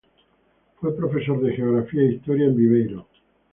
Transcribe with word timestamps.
Fue 0.79 0.95
profesor 0.97 1.39
de 1.43 1.55
Geografía 1.55 2.01
e 2.01 2.13
Historia 2.13 2.45
en 2.47 2.55
Viveiro. 2.55 3.05